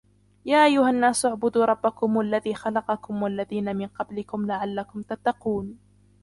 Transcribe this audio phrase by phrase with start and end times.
[0.45, 5.77] يا أيها الناس اعبدوا ربكم الذي خلقكم والذين من قبلكم لعلكم تتقون